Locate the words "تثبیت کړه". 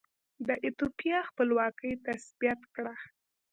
2.05-2.93